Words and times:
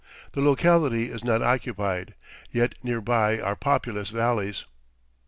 The 0.31 0.41
locality 0.41 1.11
is 1.11 1.23
not 1.23 1.43
occupied, 1.43 2.15
yet 2.49 2.73
near 2.83 3.01
by 3.01 3.39
are 3.39 3.55
populous 3.55 4.09
valleys. 4.09 4.65